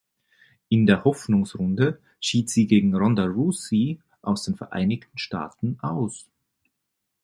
[0.67, 6.27] In der Hoffnungsrunde schied sie gegen Ronda Rousey aus den Vereinigten Staaten aus.